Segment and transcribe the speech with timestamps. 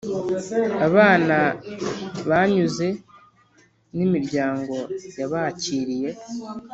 [0.87, 1.37] Abana
[2.29, 2.87] banyuze
[3.97, 4.75] nimiryango
[5.19, 6.09] yabakiriye